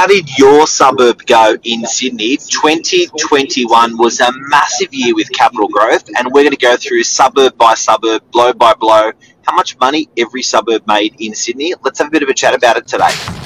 How 0.00 0.06
did 0.06 0.38
your 0.38 0.66
suburb 0.66 1.26
go 1.26 1.58
in 1.62 1.84
Sydney? 1.84 2.38
2021 2.38 3.98
was 3.98 4.18
a 4.20 4.32
massive 4.48 4.94
year 4.94 5.14
with 5.14 5.30
capital 5.30 5.68
growth, 5.68 6.08
and 6.16 6.32
we're 6.32 6.40
going 6.40 6.52
to 6.52 6.56
go 6.56 6.78
through 6.78 7.02
suburb 7.02 7.58
by 7.58 7.74
suburb, 7.74 8.22
blow 8.30 8.54
by 8.54 8.72
blow, 8.72 9.12
how 9.42 9.54
much 9.54 9.78
money 9.78 10.08
every 10.16 10.42
suburb 10.42 10.86
made 10.86 11.16
in 11.18 11.34
Sydney. 11.34 11.74
Let's 11.84 11.98
have 11.98 12.08
a 12.08 12.10
bit 12.10 12.22
of 12.22 12.30
a 12.30 12.34
chat 12.34 12.54
about 12.54 12.78
it 12.78 12.86
today. 12.86 13.39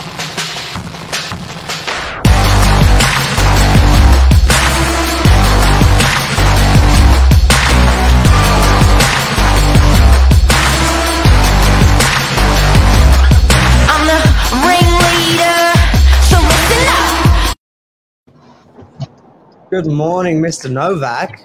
Good 19.75 19.91
morning, 19.91 20.41
Mr. 20.41 20.71
Novak. 20.71 21.41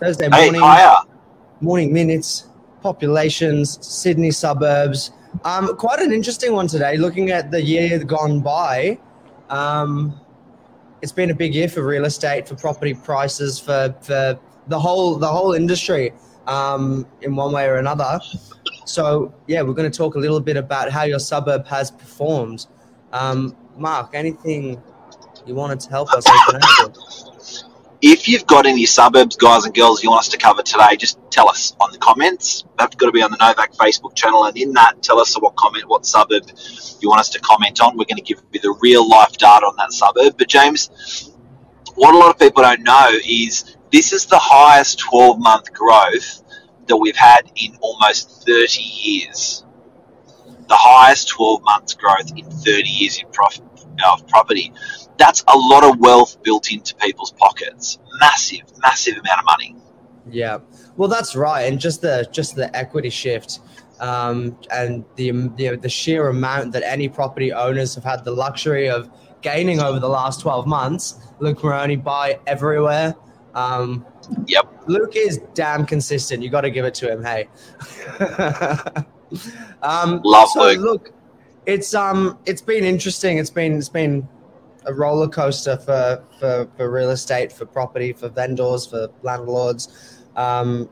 Thursday 0.00 0.30
Hey, 0.30 0.50
morning, 0.50 0.94
morning 1.60 1.92
minutes, 1.92 2.46
populations, 2.80 3.78
Sydney 3.86 4.30
suburbs. 4.30 5.10
Um, 5.44 5.76
quite 5.76 5.98
an 5.98 6.14
interesting 6.14 6.54
one 6.54 6.66
today. 6.66 6.96
Looking 6.96 7.32
at 7.32 7.50
the 7.50 7.60
year 7.60 8.02
gone 8.02 8.40
by, 8.40 8.98
um, 9.50 10.18
it's 11.02 11.12
been 11.12 11.30
a 11.30 11.34
big 11.34 11.54
year 11.54 11.68
for 11.68 11.86
real 11.86 12.06
estate, 12.06 12.48
for 12.48 12.54
property 12.54 12.94
prices, 12.94 13.58
for 13.58 13.94
for 14.00 14.40
the 14.68 14.80
whole 14.80 15.16
the 15.16 15.28
whole 15.28 15.52
industry, 15.52 16.14
um, 16.46 17.06
in 17.20 17.36
one 17.36 17.52
way 17.52 17.66
or 17.66 17.76
another. 17.76 18.18
So 18.86 19.34
yeah, 19.46 19.60
we're 19.60 19.74
going 19.74 19.90
to 19.90 19.98
talk 19.98 20.14
a 20.14 20.18
little 20.18 20.40
bit 20.40 20.56
about 20.56 20.90
how 20.90 21.02
your 21.02 21.18
suburb 21.18 21.66
has 21.66 21.90
performed. 21.90 22.66
Um, 23.12 23.54
Mark, 23.76 24.14
anything 24.14 24.82
you 25.46 25.54
wanted 25.54 25.80
to 25.80 25.90
help 25.90 26.12
us? 26.12 26.24
If 28.02 28.28
you've 28.28 28.46
got 28.46 28.66
any 28.66 28.84
suburbs, 28.84 29.36
guys 29.36 29.64
and 29.64 29.74
girls, 29.74 30.02
you 30.02 30.10
want 30.10 30.20
us 30.20 30.28
to 30.28 30.36
cover 30.36 30.62
today, 30.62 30.96
just 30.96 31.18
tell 31.30 31.48
us 31.48 31.74
on 31.80 31.92
the 31.92 31.98
comments. 31.98 32.64
That's 32.78 32.94
got 32.94 33.06
to 33.06 33.12
be 33.12 33.22
on 33.22 33.30
the 33.30 33.38
Novak 33.38 33.72
Facebook 33.72 34.14
channel, 34.14 34.44
and 34.44 34.56
in 34.56 34.72
that, 34.74 35.02
tell 35.02 35.18
us 35.18 35.34
what 35.40 35.56
comment, 35.56 35.88
what 35.88 36.04
suburb 36.04 36.42
you 37.00 37.08
want 37.08 37.20
us 37.20 37.30
to 37.30 37.40
comment 37.40 37.80
on. 37.80 37.96
We're 37.96 38.04
going 38.04 38.16
to 38.16 38.22
give 38.22 38.42
you 38.52 38.60
the 38.60 38.76
real 38.82 39.08
life 39.08 39.32
data 39.32 39.64
on 39.66 39.76
that 39.76 39.92
suburb. 39.92 40.36
But 40.36 40.48
James, 40.48 41.32
what 41.94 42.14
a 42.14 42.18
lot 42.18 42.30
of 42.30 42.38
people 42.38 42.62
don't 42.62 42.82
know 42.82 43.10
is 43.26 43.76
this 43.90 44.12
is 44.12 44.26
the 44.26 44.38
highest 44.38 44.98
12 44.98 45.38
month 45.38 45.72
growth 45.72 46.42
that 46.86 46.96
we've 46.96 47.16
had 47.16 47.50
in 47.56 47.76
almost 47.80 48.44
30 48.46 48.82
years. 48.82 49.64
The 50.68 50.76
highest 50.76 51.28
12 51.28 51.62
months 51.62 51.94
growth 51.94 52.30
in 52.36 52.44
30 52.44 52.82
years 52.88 53.18
in 53.18 53.30
prof- 53.30 53.60
of 54.04 54.26
property. 54.28 54.72
That's 55.18 55.42
a 55.48 55.56
lot 55.56 55.84
of 55.84 55.98
wealth 55.98 56.42
built 56.42 56.70
into 56.70 56.94
people's 56.96 57.32
pockets. 57.32 57.98
Massive, 58.20 58.62
massive 58.82 59.14
amount 59.14 59.40
of 59.40 59.44
money. 59.46 59.76
Yeah, 60.30 60.58
well, 60.96 61.08
that's 61.08 61.36
right, 61.36 61.62
and 61.62 61.78
just 61.78 62.00
the 62.02 62.28
just 62.32 62.56
the 62.56 62.74
equity 62.76 63.10
shift, 63.10 63.60
um, 64.00 64.58
and 64.70 65.04
the, 65.16 65.30
the 65.56 65.76
the 65.76 65.88
sheer 65.88 66.28
amount 66.28 66.72
that 66.72 66.82
any 66.82 67.08
property 67.08 67.52
owners 67.52 67.94
have 67.94 68.04
had 68.04 68.24
the 68.24 68.32
luxury 68.32 68.88
of 68.90 69.08
gaining 69.42 69.80
over 69.80 70.00
the 70.00 70.08
last 70.08 70.40
twelve 70.40 70.66
months. 70.66 71.20
Luke 71.38 71.62
Maroney 71.62 71.96
buy 71.96 72.38
everywhere. 72.46 73.14
Um, 73.54 74.04
Yep. 74.48 74.82
Luke 74.88 75.14
is 75.14 75.38
damn 75.54 75.86
consistent. 75.86 76.42
You 76.42 76.50
got 76.50 76.62
to 76.62 76.70
give 76.70 76.84
it 76.84 76.94
to 76.94 77.08
him. 77.10 77.22
Hey. 77.22 77.48
um, 79.82 80.20
Love 80.24 80.48
so 80.48 80.62
Luke. 80.62 80.78
look, 80.80 81.10
it's 81.64 81.94
um, 81.94 82.38
it's 82.46 82.60
been 82.62 82.84
interesting. 82.84 83.38
It's 83.38 83.50
been 83.50 83.76
it's 83.78 83.88
been 83.88 84.28
a 84.86 84.94
roller 84.94 85.28
coaster 85.28 85.76
for 85.76 86.22
for, 86.38 86.68
for 86.76 86.90
real 86.90 87.10
estate, 87.10 87.52
for 87.52 87.66
property, 87.66 88.12
for 88.12 88.28
vendors, 88.28 88.86
for 88.86 89.08
landlords. 89.22 90.24
Um, 90.36 90.88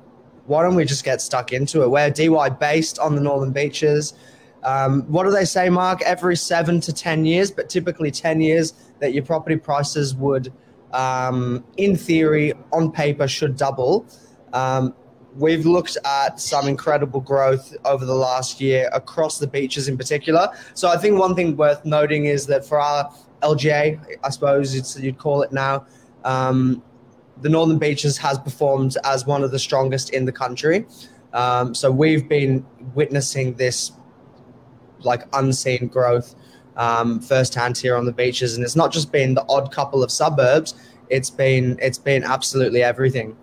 why 0.46 0.62
don't 0.62 0.74
we 0.74 0.84
just 0.84 1.04
get 1.04 1.20
stuck 1.22 1.52
into 1.52 1.82
it? 1.82 1.90
We're 1.90 2.10
Dee 2.10 2.28
Why 2.28 2.50
based 2.50 2.98
on 2.98 3.14
the 3.14 3.20
Northern 3.20 3.52
Beaches. 3.52 4.14
Um, 4.62 5.02
what 5.02 5.24
do 5.24 5.30
they 5.30 5.44
say, 5.44 5.68
Mark? 5.68 6.02
Every 6.02 6.36
seven 6.36 6.80
to 6.80 6.92
10 6.92 7.24
years, 7.24 7.50
but 7.50 7.68
typically 7.68 8.10
10 8.10 8.40
years, 8.40 8.72
that 9.00 9.12
your 9.12 9.22
property 9.22 9.56
prices 9.56 10.14
would, 10.14 10.52
um, 10.92 11.64
in 11.76 11.96
theory, 11.96 12.54
on 12.72 12.90
paper, 12.90 13.28
should 13.28 13.56
double. 13.56 14.06
Um, 14.52 14.94
we've 15.36 15.66
looked 15.66 15.96
at 16.04 16.40
some 16.40 16.68
incredible 16.68 17.20
growth 17.20 17.74
over 17.84 18.04
the 18.04 18.14
last 18.14 18.60
year 18.60 18.88
across 18.92 19.38
the 19.38 19.46
beaches 19.46 19.88
in 19.88 19.96
particular. 19.96 20.48
So 20.74 20.88
I 20.88 20.96
think 20.96 21.18
one 21.18 21.34
thing 21.34 21.56
worth 21.56 21.84
noting 21.84 22.26
is 22.26 22.46
that 22.46 22.64
for 22.64 22.80
our 22.80 23.12
LGA, 23.42 24.18
I 24.22 24.30
suppose 24.30 24.98
you'd 25.00 25.18
call 25.18 25.42
it 25.42 25.52
now, 25.52 25.86
um, 26.24 26.82
the 27.42 27.48
Northern 27.48 27.78
Beaches 27.78 28.16
has 28.18 28.38
performed 28.38 28.96
as 29.04 29.26
one 29.26 29.42
of 29.42 29.50
the 29.50 29.58
strongest 29.58 30.10
in 30.10 30.24
the 30.24 30.32
country. 30.32 30.86
Um, 31.32 31.74
so 31.74 31.90
we've 31.90 32.28
been 32.28 32.64
witnessing 32.94 33.54
this 33.54 33.92
like 35.00 35.22
unseen 35.32 35.88
growth 35.88 36.34
um, 36.76 37.20
firsthand 37.20 37.76
here 37.76 37.96
on 37.96 38.04
the 38.04 38.12
beaches, 38.12 38.54
and 38.54 38.64
it's 38.64 38.76
not 38.76 38.92
just 38.92 39.12
been 39.12 39.34
the 39.34 39.44
odd 39.48 39.72
couple 39.72 40.02
of 40.02 40.10
suburbs. 40.10 40.74
It's 41.10 41.30
been 41.30 41.78
it's 41.82 41.98
been 41.98 42.24
absolutely 42.24 42.82
everything. 42.82 43.36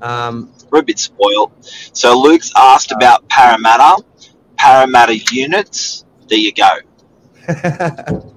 Um, 0.00 0.52
We're 0.70 0.80
a 0.80 0.82
bit 0.82 0.98
spoiled. 0.98 1.52
So 1.92 2.18
Luke's 2.18 2.52
asked 2.56 2.92
about 2.92 3.28
Parramatta. 3.28 4.02
Parramatta 4.56 5.16
units. 5.32 6.04
There 6.28 6.38
you 6.38 6.52
go. 6.52 6.68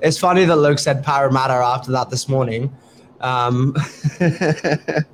it's 0.00 0.18
funny 0.18 0.44
that 0.44 0.56
Luke 0.56 0.78
said 0.78 1.04
Parramatta 1.04 1.54
after 1.54 1.92
that 1.92 2.10
this 2.10 2.28
morning. 2.28 2.74
Um, 3.20 3.74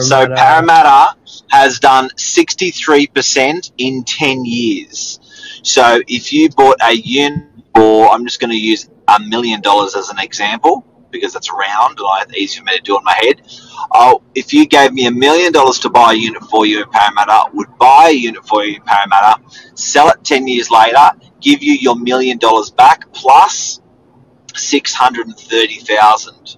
So 0.00 0.28
Parramatta 0.28 1.16
has 1.48 1.78
done 1.80 2.10
63% 2.10 3.72
in 3.78 4.04
10 4.04 4.44
years. 4.44 5.18
So 5.62 6.02
if 6.06 6.32
you 6.32 6.50
bought 6.50 6.76
a 6.82 6.92
unit 6.92 7.48
for, 7.74 8.10
I'm 8.10 8.26
just 8.26 8.40
going 8.40 8.50
to 8.50 8.58
use 8.58 8.90
a 9.08 9.18
million 9.20 9.62
dollars 9.62 9.96
as 9.96 10.10
an 10.10 10.18
example 10.18 10.84
because 11.10 11.34
it's 11.34 11.50
round 11.50 11.98
and 11.98 12.06
I, 12.06 12.22
it's 12.22 12.36
easy 12.36 12.58
for 12.58 12.64
me 12.64 12.76
to 12.76 12.82
do 12.82 12.98
in 12.98 13.04
my 13.04 13.14
head. 13.14 13.42
Oh, 13.92 14.22
if 14.34 14.52
you 14.52 14.66
gave 14.66 14.92
me 14.92 15.06
a 15.06 15.10
million 15.10 15.52
dollars 15.52 15.78
to 15.80 15.90
buy 15.90 16.12
a 16.12 16.16
unit 16.16 16.42
for 16.44 16.66
you 16.66 16.82
in 16.82 16.90
Parramatta, 16.90 17.50
would 17.54 17.76
buy 17.78 18.08
a 18.10 18.12
unit 18.12 18.46
for 18.46 18.64
you 18.64 18.76
in 18.76 18.82
Parramatta, 18.82 19.40
sell 19.74 20.08
it 20.08 20.22
10 20.24 20.46
years 20.46 20.70
later, 20.70 21.10
give 21.40 21.62
you 21.62 21.74
your 21.74 21.96
million 21.96 22.38
dollars 22.38 22.70
back 22.70 23.12
plus 23.12 23.80
630,000. 24.54 26.56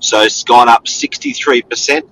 So 0.00 0.22
it's 0.22 0.44
gone 0.44 0.68
up 0.68 0.84
63% 0.84 2.02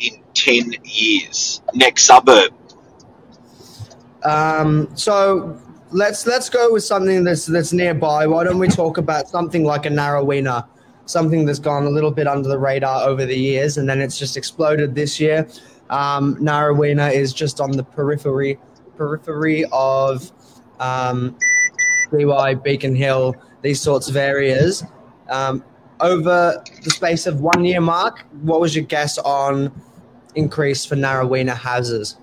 in 0.00 0.22
10 0.34 0.72
years. 0.84 1.60
Next 1.74 2.04
suburb. 2.04 2.52
Um, 4.24 4.96
so 4.96 5.60
let's 5.92 6.26
let's 6.26 6.48
go 6.48 6.72
with 6.72 6.84
something 6.84 7.24
that's 7.24 7.46
that's 7.46 7.72
nearby. 7.72 8.26
Why 8.26 8.44
don't 8.44 8.58
we 8.58 8.68
talk 8.68 8.98
about 8.98 9.28
something 9.28 9.64
like 9.64 9.86
a 9.86 9.90
Narraweena, 9.90 10.66
something 11.06 11.44
that's 11.44 11.58
gone 11.58 11.84
a 11.84 11.90
little 11.90 12.10
bit 12.10 12.26
under 12.26 12.48
the 12.48 12.58
radar 12.58 13.08
over 13.08 13.24
the 13.24 13.36
years, 13.36 13.78
and 13.78 13.88
then 13.88 14.00
it's 14.00 14.18
just 14.18 14.36
exploded 14.36 14.94
this 14.94 15.20
year. 15.20 15.48
Um, 15.90 16.38
is 16.48 17.34
just 17.34 17.60
on 17.60 17.72
the 17.72 17.84
periphery 17.84 18.58
periphery 18.96 19.64
of 19.72 20.32
um, 20.80 21.36
Dee 22.10 22.24
Why 22.24 22.54
Beacon 22.54 22.94
Hill, 22.94 23.34
these 23.62 23.80
sorts 23.80 24.08
of 24.08 24.16
areas. 24.16 24.84
Um, 25.28 25.64
over 26.00 26.62
the 26.82 26.90
space 26.90 27.26
of 27.26 27.40
one 27.40 27.64
year, 27.64 27.80
Mark, 27.80 28.24
what 28.42 28.60
was 28.60 28.74
your 28.74 28.84
guess 28.84 29.18
on 29.18 29.72
increase 30.34 30.84
for 30.84 30.96
Narraweena 30.96 31.54
houses? 31.54 32.16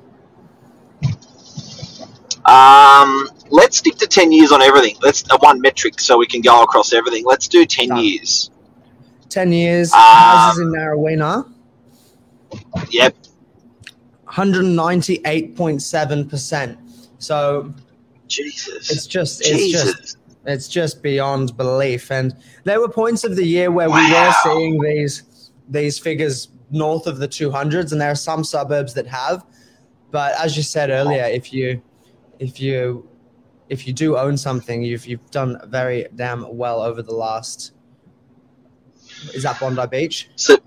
Um, 2.46 3.30
let's 3.50 3.78
stick 3.78 3.96
to 3.98 4.08
10 4.08 4.32
years 4.32 4.52
on 4.52 4.62
everything. 4.62 4.96
Let's 5.02 5.24
uh, 5.30 5.38
one 5.40 5.60
metric 5.62 6.00
so 6.00 6.18
we 6.18 6.28
can 6.28 6.42
go 6.42 6.62
across 6.64 6.94
everything. 6.94 7.24
Let's 7.26 7.48
do 7.48 7.66
10 7.66 7.90
Done. 7.90 8.04
years. 8.04 8.50
10 9.30 9.52
years, 9.54 9.94
Um, 9.94 10.00
houses 10.00 10.62
in 10.62 10.72
Narraweena, 10.72 11.48
Yep. 12.90 13.16
198.7%. 14.28 16.78
So 17.20 17.74
Jesus. 18.28 18.90
it's 18.92 19.06
just, 19.08 19.42
it's 19.46 19.72
just, 19.72 20.18
it's 20.46 20.68
just 20.68 21.02
beyond 21.04 21.56
belief. 21.58 22.12
And 22.12 22.36
there 22.64 22.80
were 22.80 22.90
points 22.90 23.24
of 23.24 23.36
the 23.36 23.46
year 23.46 23.70
where 23.72 23.90
we 23.90 24.12
were 24.12 24.34
seeing 24.44 24.80
these, 24.82 25.52
these 25.68 26.00
figures 26.00 26.48
north 26.72 27.06
of 27.08 27.18
the 27.18 27.28
200s, 27.28 27.92
and 27.92 28.00
there 28.02 28.12
are 28.12 28.16
some 28.16 28.44
suburbs 28.44 28.94
that 28.96 29.06
have. 29.08 29.44
But 30.12 30.34
as 30.40 30.56
you 30.58 30.64
said 30.64 30.90
earlier, 30.90 31.24
if 31.26 31.54
you, 31.54 31.82
if 32.40 32.60
you, 32.60 33.08
if 33.70 33.88
you 33.88 33.94
do 33.94 34.18
own 34.18 34.38
something, 34.38 34.82
you've 34.82 35.06
you've 35.06 35.32
done 35.32 35.60
very 35.68 36.08
damn 36.16 36.58
well 36.58 36.82
over 36.82 37.02
the 37.02 37.14
last. 37.14 37.74
Is 39.34 39.44
that 39.44 39.60
Bondi 39.60 39.86
Beach? 39.88 40.30
So, 40.36 40.58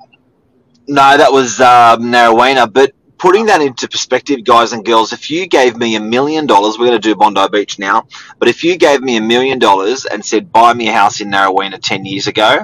no, 0.86 1.16
that 1.16 1.32
was 1.32 1.60
um, 1.60 2.02
Narraweena, 2.02 2.72
but 2.72 2.92
putting 3.22 3.46
that 3.46 3.62
into 3.62 3.88
perspective, 3.88 4.44
guys 4.44 4.72
and 4.72 4.84
girls, 4.84 5.12
if 5.12 5.30
you 5.30 5.46
gave 5.46 5.76
me 5.76 5.94
a 5.94 6.00
million 6.00 6.44
dollars, 6.44 6.76
we're 6.76 6.86
going 6.86 7.00
to 7.00 7.08
do 7.08 7.14
Bondi 7.14 7.46
Beach 7.52 7.78
now, 7.78 8.06
but 8.38 8.48
if 8.48 8.64
you 8.64 8.76
gave 8.76 9.00
me 9.00 9.16
a 9.16 9.20
million 9.20 9.60
dollars 9.60 10.04
and 10.06 10.24
said, 10.24 10.52
buy 10.52 10.74
me 10.74 10.88
a 10.88 10.92
house 10.92 11.20
in 11.20 11.30
Narraweena 11.30 11.80
10 11.80 12.04
years 12.04 12.26
ago, 12.26 12.58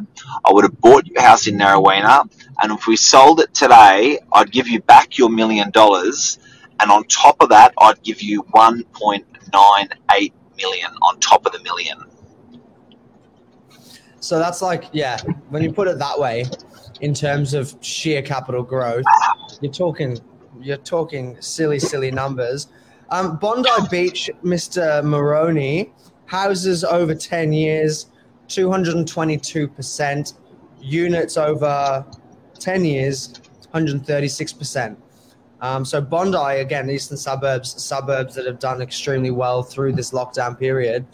I 0.45 0.53
would 0.53 0.65
have 0.65 0.81
bought 0.81 1.07
your 1.07 1.23
house 1.23 1.47
in 1.47 1.57
Narraweena. 1.59 2.29
And 2.61 2.73
if 2.73 2.89
we 2.89 2.97
sold 2.97 3.39
it 3.39 3.55
today, 3.55 4.19
I'd 4.33 4.51
give 4.51 4.67
you 4.67 4.81
back 4.81 5.17
your 5.17 5.31
million 5.31 5.71
dollars. 5.71 6.41
And 6.81 6.91
on 6.91 7.05
top 7.05 7.41
of 7.41 7.51
that, 7.51 7.73
I'd 7.81 8.03
give 8.03 8.21
you 8.21 8.43
1.98 9.51 10.33
million 10.57 10.91
on 11.03 11.21
top 11.21 11.47
of 11.47 11.53
the 11.53 11.63
million. 11.63 11.99
So 14.21 14.39
that's 14.39 14.61
like, 14.63 14.85
yeah, 14.93 15.19
when 15.49 15.63
you 15.63 15.73
put 15.73 15.89
it 15.89 15.99
that 15.99 16.19
way, 16.19 16.45
in 17.01 17.15
terms 17.15 17.55
of 17.55 17.77
sheer 17.81 18.21
capital 18.23 18.63
growth, 18.63 19.05
you're 19.61 19.73
talking, 19.73 20.19
you're 20.61 20.77
talking 20.77 21.37
silly, 21.41 21.79
silly 21.79 22.11
numbers. 22.11 22.69
Um, 23.11 23.37
Bondi 23.37 23.71
Beach, 23.91 24.29
Mr. 24.45 25.03
Maroney, 25.05 25.93
houses 26.27 26.85
over 26.85 27.15
10 27.15 27.53
years, 27.53 28.07
222%. 28.49 30.35
Units 30.81 31.37
over 31.37 32.05
10 32.59 32.85
years, 32.85 33.33
136%. 33.75 34.97
Um, 35.61 35.85
so 35.85 36.01
Bondi, 36.01 36.61
again, 36.61 36.89
eastern 36.89 37.17
suburbs, 37.17 37.83
suburbs 37.83 38.35
that 38.35 38.47
have 38.47 38.59
done 38.59 38.81
extremely 38.81 39.31
well 39.31 39.63
through 39.63 39.93
this 39.93 40.13
lockdown 40.13 40.59
period. 40.59 41.05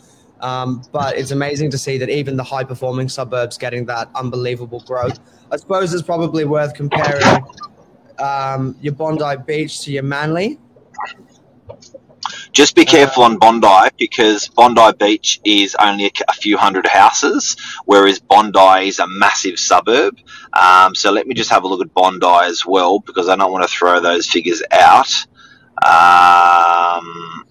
Um, 0.41 0.83
but 0.93 1.17
it's 1.17 1.31
amazing 1.31 1.71
to 1.71 1.79
see 1.79 1.97
that 1.99 2.11
even 2.11 2.37
the 2.37 2.45
high 2.45 2.65
performing 2.65 3.09
suburbs 3.09 3.57
getting 3.57 3.87
that 3.87 4.11
unbelievable 4.15 4.81
growth. 4.81 5.19
I 5.51 5.57
suppose 5.57 5.95
it's 5.95 6.03
probably 6.03 6.45
worth 6.45 6.75
comparing 6.75 7.43
um, 8.19 8.77
your 8.81 8.93
Bondi 8.93 9.43
Beach 9.47 9.81
to 9.83 9.93
your 9.93 10.03
Manly. 10.03 10.59
Just 12.55 12.77
be 12.77 12.85
careful 12.85 13.25
on 13.25 13.37
Bondi 13.39 13.91
because 13.99 14.47
Bondi 14.47 14.93
Beach 14.97 15.41
is 15.45 15.75
only 15.75 16.07
a, 16.07 16.11
a 16.29 16.33
few 16.33 16.57
hundred 16.57 16.87
houses, 16.87 17.57
whereas 17.85 18.21
Bondi 18.21 18.87
is 18.87 19.01
a 19.01 19.09
massive 19.09 19.59
suburb. 19.59 20.17
Um, 20.53 20.95
so 20.95 21.11
let 21.11 21.27
me 21.27 21.35
just 21.35 21.51
have 21.51 21.65
a 21.65 21.67
look 21.67 21.81
at 21.81 21.93
Bondi 21.93 22.27
as 22.45 22.65
well 22.65 23.01
because 23.01 23.29
I 23.29 23.35
don't 23.35 23.51
want 23.51 23.69
to 23.69 23.77
throw 23.77 23.99
those 23.99 24.29
figures 24.29 24.63
out. 24.71 25.13
Um, 25.85 27.45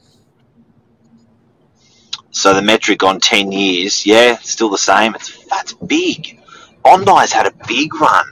so 2.31 2.53
the 2.53 2.61
metric 2.61 3.03
on 3.03 3.19
10 3.19 3.51
years, 3.51 4.05
yeah, 4.05 4.37
still 4.37 4.69
the 4.69 4.77
same. 4.77 5.15
It's 5.15 5.45
that's 5.47 5.73
big. 5.73 6.39
Bondi's 6.81 7.33
had 7.33 7.45
a 7.45 7.53
big 7.67 7.93
run. 7.93 8.25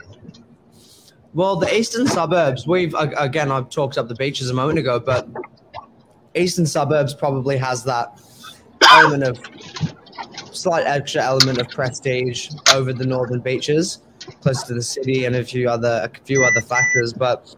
Well, 1.34 1.56
the 1.56 1.74
eastern 1.78 2.06
suburbs, 2.06 2.66
we've 2.66 2.94
again, 2.94 3.52
I've 3.52 3.68
talked 3.68 3.98
up 3.98 4.08
the 4.08 4.14
beaches 4.14 4.48
a 4.48 4.54
moment 4.54 4.78
ago, 4.78 4.98
but 4.98 5.28
eastern 6.34 6.66
suburbs 6.66 7.14
probably 7.14 7.56
has 7.56 7.84
that 7.84 8.20
element 8.90 9.24
of 9.24 9.38
slight 10.52 10.86
extra 10.86 11.22
element 11.22 11.58
of 11.58 11.68
prestige 11.68 12.50
over 12.74 12.92
the 12.92 13.06
northern 13.06 13.40
beaches, 13.40 14.02
close 14.40 14.62
to 14.64 14.74
the 14.74 14.82
city, 14.82 15.24
and 15.24 15.36
a 15.36 15.44
few 15.44 15.68
other 15.68 16.08
a 16.12 16.24
few 16.24 16.44
other 16.44 16.60
factors. 16.60 17.12
But 17.12 17.54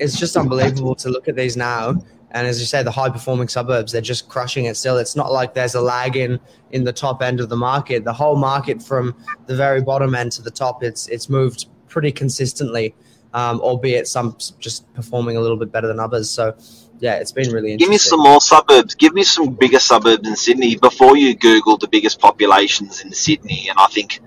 it's 0.00 0.18
just 0.18 0.36
unbelievable 0.36 0.94
to 0.96 1.08
look 1.08 1.28
at 1.28 1.36
these 1.36 1.56
now. 1.56 1.94
And 2.32 2.46
as 2.46 2.60
you 2.60 2.66
say, 2.66 2.82
the 2.82 2.90
high 2.90 3.08
performing 3.08 3.48
suburbs, 3.48 3.92
they're 3.92 4.02
just 4.02 4.28
crushing 4.28 4.66
it 4.66 4.76
still. 4.76 4.98
It's 4.98 5.16
not 5.16 5.32
like 5.32 5.54
there's 5.54 5.74
a 5.74 5.80
lag 5.80 6.16
in 6.16 6.38
in 6.72 6.84
the 6.84 6.92
top 6.92 7.22
end 7.22 7.40
of 7.40 7.48
the 7.48 7.56
market. 7.56 8.04
The 8.04 8.12
whole 8.12 8.36
market 8.36 8.82
from 8.82 9.16
the 9.46 9.56
very 9.56 9.80
bottom 9.80 10.14
end 10.14 10.32
to 10.32 10.42
the 10.42 10.50
top, 10.50 10.82
it's 10.82 11.08
it's 11.08 11.28
moved 11.28 11.66
pretty 11.88 12.12
consistently, 12.12 12.94
um, 13.32 13.60
albeit 13.60 14.06
some 14.06 14.36
just 14.58 14.92
performing 14.92 15.36
a 15.38 15.40
little 15.40 15.56
bit 15.56 15.72
better 15.72 15.86
than 15.86 15.98
others. 15.98 16.28
So 16.28 16.54
yeah, 17.00 17.14
it's 17.16 17.32
been 17.32 17.50
really 17.52 17.72
interesting. 17.72 17.78
Give 17.78 17.90
me 17.90 17.98
some 17.98 18.20
more 18.20 18.40
suburbs. 18.40 18.94
Give 18.94 19.14
me 19.14 19.22
some 19.22 19.54
bigger 19.54 19.78
suburbs 19.78 20.26
in 20.28 20.36
Sydney. 20.36 20.76
Before 20.76 21.16
you 21.16 21.36
Googled 21.36 21.80
the 21.80 21.88
biggest 21.88 22.20
populations 22.20 23.02
in 23.02 23.12
Sydney, 23.12 23.68
and 23.68 23.78
I 23.78 23.86
think 23.86 24.20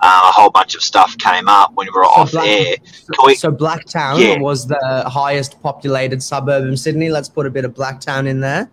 uh, 0.00 0.20
a 0.28 0.32
whole 0.32 0.50
bunch 0.50 0.74
of 0.74 0.82
stuff 0.82 1.16
came 1.18 1.48
up 1.48 1.72
when 1.74 1.86
we 1.86 1.90
were 1.92 2.04
off 2.04 2.32
Black- 2.32 2.46
air. 2.48 2.76
Can 3.12 3.26
we- 3.26 3.34
So 3.34 3.50
Blacktown 3.50 4.18
Yeah. 4.20 4.38
was 4.40 4.66
the 4.66 5.04
highest 5.08 5.60
populated 5.62 6.22
suburb 6.22 6.64
in 6.64 6.76
Sydney. 6.76 7.08
Let's 7.10 7.28
put 7.28 7.46
a 7.46 7.50
bit 7.50 7.64
of 7.64 7.74
Blacktown 7.74 8.26
in 8.28 8.40
there. 8.40 8.70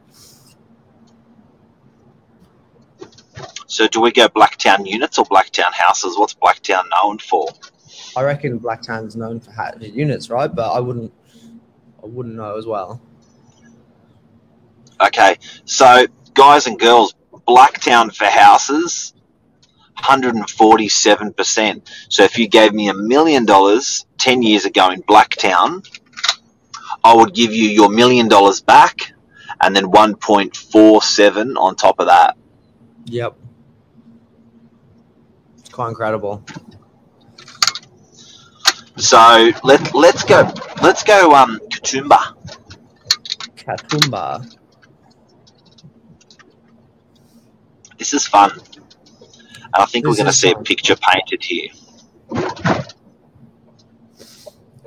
So 3.68 3.88
do 3.88 4.00
we 4.00 4.12
go 4.12 4.28
Blacktown 4.30 4.86
units 4.88 5.18
or 5.18 5.26
Blacktown 5.26 5.74
houses? 5.74 6.18
What's 6.18 6.34
Blacktown 6.36 6.84
known 6.92 7.18
for? 7.20 7.48
I 8.16 8.22
reckon 8.22 8.60
Blacktown's 8.60 9.16
known 9.16 9.40
for 9.40 9.52
units, 9.82 10.30
right? 10.30 10.54
But 10.54 10.72
I 10.72 10.80
wouldn't, 10.80 11.12
I 12.02 12.06
wouldn't 12.06 12.36
know 12.36 12.58
as 12.58 12.66
well. 12.66 13.02
Okay, 15.02 15.38
so 15.66 16.06
guys 16.34 16.68
and 16.68 16.80
girls, 16.80 17.16
Blacktown 17.48 18.16
for 18.16 18.26
houses, 18.26 19.14
147%. 19.98 21.88
So 22.10 22.24
if 22.24 22.38
you 22.38 22.48
gave 22.48 22.74
me 22.74 22.90
a 22.90 22.94
million 22.94 23.46
dollars 23.46 24.06
10 24.18 24.42
years 24.42 24.66
ago 24.66 24.90
in 24.92 25.02
Blacktown, 25.04 25.86
I 27.04 27.14
would 27.14 27.34
give 27.34 27.54
you 27.54 27.70
your 27.70 27.90
million 27.90 28.28
dollars 28.28 28.62
back 28.62 29.14
and 29.62 29.76
then 29.76 29.86
1.47 29.86 31.56
on 31.58 31.76
top 31.76 32.00
of 32.00 32.08
that. 32.08 32.38
Yep, 33.06 33.36
it's 35.60 35.70
quite 35.70 35.90
incredible. 35.90 36.44
So 38.98 39.52
let 39.64 39.94
let's 39.94 40.24
go 40.24 40.52
let's 40.82 41.04
go 41.04 41.36
um 41.36 41.60
Katoomba. 41.70 42.34
Katoomba. 43.56 44.58
This 48.06 48.22
is 48.22 48.28
fun. 48.28 48.52
And 48.52 48.62
I 49.74 49.86
think 49.86 50.06
we're 50.06 50.14
going 50.14 50.26
to 50.26 50.30
is 50.30 50.40
see 50.40 50.52
a 50.52 50.60
picture 50.60 50.96
painted 50.96 51.44
here. 51.44 51.70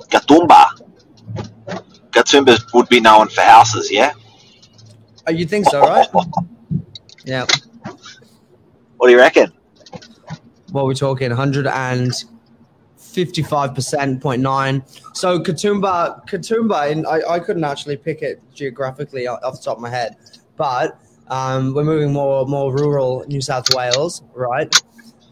Katoomba. 0.08 0.66
Katoomba 2.12 2.74
would 2.74 2.88
be 2.88 3.00
known 3.00 3.28
for 3.28 3.40
houses, 3.40 3.90
yeah? 3.90 4.12
Oh, 5.26 5.32
you 5.32 5.46
think 5.46 5.68
so, 5.68 5.80
right? 5.80 6.06
yeah. 7.24 7.44
What 8.98 9.08
do 9.08 9.10
you 9.10 9.18
reckon? 9.18 9.52
What 10.70 10.84
we're 10.84 10.94
talking, 10.94 11.30
155% 11.30 14.22
point 14.22 14.42
nine. 14.42 14.84
So 15.14 15.40
Katoomba, 15.40 16.24
Katoomba, 16.28 16.92
and 16.92 17.04
I, 17.04 17.28
I 17.28 17.40
couldn't 17.40 17.64
actually 17.64 17.96
pick 17.96 18.22
it 18.22 18.40
geographically 18.54 19.26
off 19.26 19.42
the 19.42 19.60
top 19.64 19.78
of 19.78 19.82
my 19.82 19.90
head, 19.90 20.14
but 20.56 21.00
um, 21.30 21.74
we're 21.74 21.84
moving 21.84 22.12
more 22.12 22.46
more 22.46 22.72
rural 22.72 23.24
New 23.28 23.40
South 23.40 23.74
Wales, 23.74 24.22
right? 24.34 24.72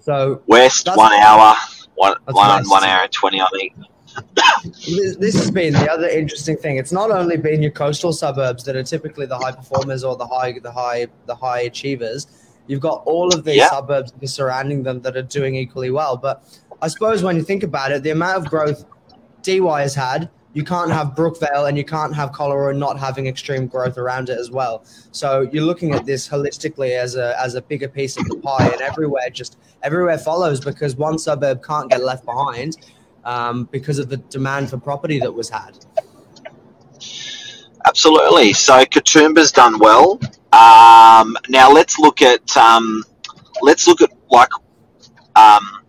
So 0.01 0.43
West, 0.47 0.89
one 0.95 1.13
hour, 1.15 1.57
one, 1.97 2.15
one, 2.31 2.65
one 2.69 2.85
hour 2.85 3.03
and 3.03 3.13
20, 3.13 3.41
I 3.41 3.47
think. 3.53 3.75
this, 4.87 5.17
this 5.17 5.35
has 5.35 5.51
been 5.51 5.73
the 5.73 5.91
other 5.91 6.09
interesting 6.09 6.57
thing. 6.57 6.77
It's 6.77 6.93
not 6.93 7.11
only 7.11 7.37
been 7.37 7.61
your 7.61 7.73
coastal 7.73 8.13
suburbs 8.13 8.65
that 8.65 8.77
are 8.77 8.83
typically 8.83 9.27
the 9.27 9.37
high 9.37 9.53
performers 9.53 10.05
or 10.05 10.17
the 10.17 10.27
high 10.27 10.59
the 10.59 10.71
high 10.71 11.09
the 11.27 11.35
high 11.35 11.63
achievers. 11.63 12.27
You've 12.67 12.81
got 12.81 13.03
all 13.05 13.35
of 13.35 13.45
these 13.45 13.57
Yeah. 13.57 13.71
suburbs 13.71 14.13
surrounding 14.25 14.83
them 14.83 15.01
that 15.03 15.17
are 15.17 15.23
doing 15.23 15.55
equally 15.57 15.91
well. 15.91 16.17
But 16.17 16.43
I 16.83 16.89
suppose 16.89 17.23
when 17.23 17.37
you 17.37 17.43
think 17.43 17.63
about 17.63 17.93
it, 17.93 18.03
the 18.03 18.11
amount 18.11 18.39
of 18.39 18.47
growth 18.51 18.85
Dee 19.43 19.61
Why 19.61 19.83
has 19.83 19.95
had, 19.95 20.29
you 20.57 20.65
can't 20.65 20.91
have 20.91 21.09
Brookvale 21.09 21.69
and 21.69 21.77
you 21.77 21.85
can't 21.85 22.15
have 22.15 22.33
Collaroy 22.33 22.75
not 22.75 22.99
having 22.99 23.27
extreme 23.27 23.67
growth 23.67 23.99
around 23.99 24.31
it 24.31 24.39
as 24.39 24.51
well. 24.51 24.87
So 25.13 25.43
you're 25.53 25.63
looking 25.63 25.93
at 25.93 26.07
this 26.07 26.27
holistically 26.27 26.97
as 26.97 27.15
a 27.15 27.39
as 27.39 27.57
a 27.57 27.61
bigger 27.61 27.89
piece 27.89 28.17
of 28.17 28.25
the 28.25 28.37
pie, 28.37 28.67
and 28.67 28.81
everywhere 28.81 29.29
just 29.29 29.59
everywhere 29.83 30.17
follows 30.17 30.59
because 30.59 30.97
one 30.97 31.19
suburb 31.19 31.63
can't 31.63 31.91
get 31.91 32.03
left 32.03 32.25
behind 32.25 32.79
um, 33.27 33.69
because 33.71 33.99
of 33.99 34.09
the 34.09 34.17
demand 34.17 34.71
for 34.71 34.79
property 34.79 35.21
that 35.21 35.31
was 35.31 35.51
had. 35.51 35.77
Absolutely. 37.87 38.55
So 38.55 38.83
Katoomba's 38.87 39.53
done 39.53 39.79
well. 39.79 40.19
Um, 40.55 41.37
now 41.51 41.71
let's 41.71 41.99
look 41.99 42.23
at 42.23 42.57
um, 42.57 43.05
let's 43.61 43.87
look 43.87 44.01
at 44.01 44.11
like 44.31 44.49
um, 45.35 45.85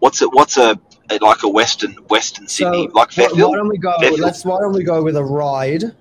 what's 0.00 0.20
it? 0.20 0.30
What's 0.34 0.58
a 0.58 0.78
Uh, 1.10 1.18
like 1.20 1.42
a 1.42 1.48
Western 1.48 1.92
Western 2.08 2.46
Sydney 2.46 2.88
like 2.94 3.16
why, 3.16 3.26
why 3.32 3.56
don't 3.56 3.68
we 3.68 3.78
go? 3.78 3.92
Fairfield. 3.98 4.20
Let's 4.20 4.44
why 4.44 4.60
don't 4.60 4.72
we 4.72 4.84
go 4.84 5.02
with 5.02 5.16
a 5.16 5.24
Ryde, 5.24 5.96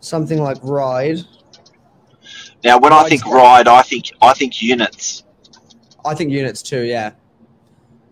something 0.00 0.42
like 0.42 0.58
Ryde. 0.62 1.20
Now, 2.64 2.78
when 2.78 2.92
I 2.92 3.08
think 3.08 3.24
Ryde, 3.26 3.68
I 3.68 3.82
think 3.82 4.10
I 4.20 4.34
think 4.34 4.60
units. 4.60 5.24
I 6.04 6.14
think 6.14 6.32
units 6.32 6.62
too. 6.62 6.82
Yeah, 6.82 7.12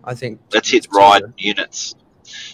I 0.05 0.15
think 0.15 0.41
Let's 0.53 0.71
hit 0.71 0.85
too. 0.85 0.97
Ryde 0.97 1.35
units. 1.37 1.95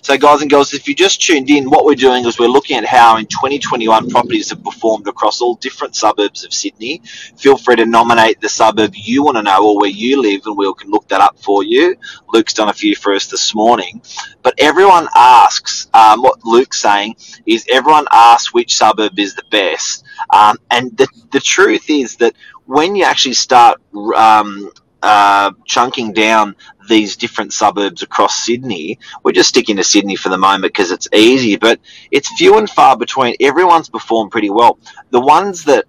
So, 0.02 0.16
guys 0.16 0.40
and 0.40 0.50
girls, 0.50 0.74
if 0.74 0.88
you 0.88 0.94
just 0.94 1.20
tuned 1.20 1.50
in, 1.50 1.70
what 1.70 1.84
we're 1.84 1.94
doing 1.94 2.24
is 2.24 2.38
we're 2.38 2.46
looking 2.48 2.76
at 2.76 2.84
how 2.84 3.16
in 3.16 3.26
2021 3.26 4.10
properties 4.10 4.50
have 4.50 4.62
performed 4.62 5.08
across 5.08 5.40
all 5.40 5.56
different 5.56 5.96
suburbs 5.96 6.44
of 6.44 6.52
Sydney. 6.52 7.02
Feel 7.36 7.56
free 7.56 7.76
to 7.76 7.86
nominate 7.86 8.40
the 8.40 8.48
suburb 8.48 8.92
you 8.94 9.24
want 9.24 9.36
to 9.36 9.42
know 9.42 9.66
or 9.66 9.78
where 9.80 9.90
you 9.90 10.20
live, 10.20 10.42
and 10.46 10.56
we 10.56 10.72
can 10.74 10.90
look 10.90 11.08
that 11.08 11.20
up 11.20 11.38
for 11.38 11.62
you. 11.64 11.96
Luke's 12.32 12.54
done 12.54 12.68
a 12.68 12.72
few 12.72 12.94
for 12.94 13.14
us 13.14 13.26
this 13.26 13.54
morning. 13.54 14.02
But 14.42 14.54
everyone 14.58 15.08
asks, 15.16 15.88
um, 15.94 16.22
what 16.22 16.44
Luke's 16.44 16.80
saying 16.80 17.16
is 17.46 17.66
everyone 17.70 18.06
asks 18.12 18.52
which 18.52 18.76
suburb 18.76 19.18
is 19.18 19.34
the 19.34 19.44
best. 19.50 20.04
Um, 20.30 20.56
and 20.70 20.96
the, 20.96 21.08
the 21.32 21.40
truth 21.40 21.88
is 21.88 22.16
that 22.16 22.34
when 22.66 22.96
you 22.96 23.04
actually 23.04 23.34
start 23.34 23.80
um, 24.16 24.70
uh, 25.06 25.52
chunking 25.64 26.12
down 26.12 26.56
these 26.88 27.16
different 27.16 27.52
suburbs 27.52 28.02
across 28.02 28.44
Sydney. 28.44 28.98
We're 29.22 29.30
just 29.30 29.50
sticking 29.50 29.76
to 29.76 29.84
Sydney 29.84 30.16
for 30.16 30.30
the 30.30 30.36
moment 30.36 30.64
because 30.64 30.90
it's 30.90 31.06
easy, 31.12 31.54
but 31.54 31.78
it's 32.10 32.28
few 32.36 32.58
and 32.58 32.68
far 32.68 32.96
between. 32.96 33.36
Everyone's 33.38 33.88
performed 33.88 34.32
pretty 34.32 34.50
well. 34.50 34.80
The 35.10 35.20
ones 35.20 35.62
that 35.66 35.84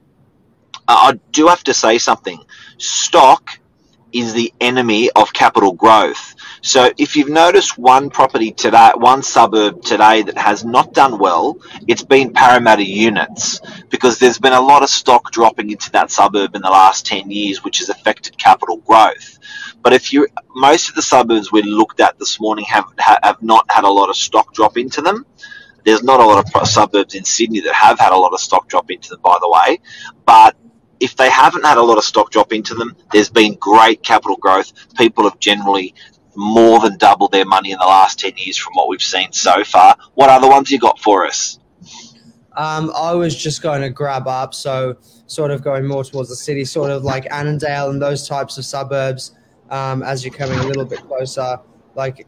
uh, 0.88 1.14
I 1.14 1.20
do 1.32 1.48
have 1.48 1.64
to 1.64 1.74
say 1.74 1.98
something 1.98 2.46
stock 2.78 3.60
is 4.14 4.34
the 4.34 4.54
enemy 4.62 5.10
of 5.12 5.34
capital 5.34 5.74
growth. 5.74 6.36
So 6.62 6.92
if 6.98 7.16
you've 7.16 7.30
noticed 7.30 7.78
one 7.78 8.10
property 8.10 8.52
today, 8.52 8.92
one 8.96 9.24
suburb 9.24 9.84
today 9.84 10.24
that 10.24 10.38
has 10.38 10.66
not 10.66 10.94
done 10.94 11.20
well, 11.20 11.60
it's 11.88 12.04
been 12.04 12.34
Parramatta 12.34 12.86
units 12.86 13.62
because 13.90 14.20
there's 14.20 14.40
been 14.40 14.54
a 14.54 14.62
lot 14.62 14.84
of 14.84 14.90
stock 14.90 15.32
dropping 15.32 15.70
into 15.70 15.92
that 15.92 16.12
suburb 16.12 16.56
in 16.56 16.62
the 16.62 16.70
last 16.70 17.06
10 17.06 17.30
years, 17.30 17.64
which 17.64 17.80
has 17.80 17.90
affected 17.90 18.38
capital 18.38 18.78
growth. 18.78 19.40
But 19.82 19.94
if 19.94 20.12
you, 20.12 20.28
most 20.56 20.90
of 20.90 20.96
the 20.96 21.02
suburbs 21.02 21.52
we 21.52 21.62
looked 21.62 22.00
at 22.00 22.18
this 22.20 22.40
morning 22.40 22.66
have, 22.66 22.86
have 22.98 23.42
not 23.42 23.70
had 23.72 23.84
a 23.84 23.90
lot 23.90 24.10
of 24.10 24.16
stock 24.16 24.54
drop 24.54 24.78
into 24.78 25.02
them. 25.02 25.26
There's 25.86 26.04
not 26.04 26.20
a 26.20 26.26
lot 26.26 26.54
of 26.54 26.68
suburbs 26.68 27.16
in 27.16 27.24
Sydney 27.24 27.62
that 27.62 27.74
have 27.74 27.98
had 27.98 28.12
a 28.12 28.18
lot 28.18 28.34
of 28.34 28.42
stock 28.42 28.68
drop 28.68 28.92
into 28.92 29.10
them, 29.10 29.22
by 29.22 29.38
the 29.40 29.50
way. 29.50 29.80
But 30.26 30.58
if 31.00 31.16
they 31.16 31.30
haven't 31.30 31.66
had 31.66 31.78
a 31.78 31.84
lot 31.84 31.98
of 31.98 32.04
stock 32.04 32.32
drop 32.32 32.54
into 32.54 32.74
them, 32.74 32.96
there's 33.12 33.30
been 33.30 33.56
great 33.56 34.04
capital 34.04 34.38
growth. 34.38 34.74
People 34.96 35.24
have 35.24 35.40
generally 35.40 35.94
more 36.36 36.80
than 36.80 36.98
doubled 36.98 37.32
their 37.32 37.46
money 37.46 37.72
in 37.72 37.80
the 37.80 37.86
last 37.86 38.20
10 38.20 38.34
years 38.38 38.58
from 38.58 38.74
what 38.74 38.88
we've 38.88 39.02
seen 39.02 39.32
so 39.32 39.64
far. 39.64 39.98
What 40.14 40.30
other 40.30 40.48
ones 40.48 40.72
you 40.72 40.80
got 40.80 41.00
for 41.00 41.26
us? 41.26 41.60
Um, 42.56 42.92
I 42.96 43.14
was 43.14 43.36
just 43.36 43.62
going 43.62 43.82
to 43.82 43.90
grab 43.90 44.28
up, 44.28 44.54
so 44.54 44.98
sort 45.28 45.52
of 45.52 45.64
going 45.64 45.86
more 45.86 46.04
towards 46.04 46.30
the 46.30 46.36
city, 46.36 46.66
sort 46.66 46.90
of 46.90 47.04
like 47.04 47.26
Annandale 47.32 47.90
and 47.90 48.02
those 48.02 48.28
types 48.28 48.58
of 48.58 48.66
suburbs. 48.66 49.36
Um, 49.70 50.02
as 50.02 50.24
you're 50.24 50.34
coming 50.34 50.58
a 50.60 50.64
little 50.64 50.86
bit 50.86 51.00
closer, 51.00 51.60
like, 51.96 52.26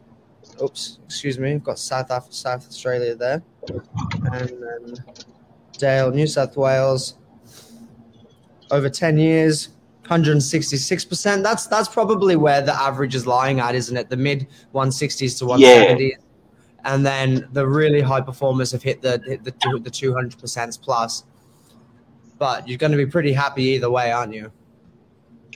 oops, 0.62 0.98
excuse 1.06 1.38
me, 1.38 1.54
I've 1.54 1.64
got 1.64 1.78
South 1.78 2.10
South 2.32 2.68
Australia 2.68 3.14
there, 3.14 3.42
and 4.32 5.02
Dale, 5.78 6.10
New 6.10 6.26
South 6.26 6.56
Wales, 6.56 7.16
over 8.70 8.88
10 8.88 9.18
years, 9.18 9.70
166%. 10.04 11.42
That's 11.42 11.66
that's 11.66 11.88
probably 11.88 12.36
where 12.36 12.60
the 12.62 12.74
average 12.74 13.14
is 13.14 13.26
lying 13.26 13.60
at, 13.60 13.74
isn't 13.74 13.96
it? 13.96 14.10
The 14.10 14.16
mid 14.16 14.48
160s 14.74 15.38
to 15.38 15.44
170s. 15.44 16.12
And 16.84 17.04
then 17.04 17.48
the 17.52 17.66
really 17.66 18.00
high 18.00 18.20
performers 18.20 18.72
have 18.72 18.82
hit 18.82 19.02
the 19.02 19.22
hit 19.24 19.44
the 19.44 19.50
the 19.50 19.90
200% 19.90 20.82
plus. 20.82 21.24
But 22.38 22.66
you're 22.66 22.78
going 22.78 22.92
to 22.92 22.98
be 22.98 23.06
pretty 23.06 23.32
happy 23.32 23.64
either 23.64 23.90
way, 23.90 24.10
aren't 24.10 24.34
you? 24.34 24.50